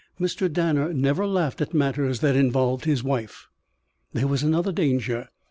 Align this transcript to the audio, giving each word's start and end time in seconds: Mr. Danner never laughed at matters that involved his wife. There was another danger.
Mr. 0.19 0.51
Danner 0.51 0.91
never 0.95 1.27
laughed 1.27 1.61
at 1.61 1.75
matters 1.75 2.21
that 2.21 2.35
involved 2.35 2.85
his 2.85 3.03
wife. 3.03 3.47
There 4.13 4.25
was 4.25 4.41
another 4.41 4.71
danger. 4.71 5.29